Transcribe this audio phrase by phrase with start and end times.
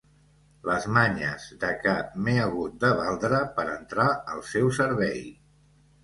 [0.67, 1.91] Les manyes de què
[2.27, 5.21] m'he hagut de valdre per entrar al seu servei!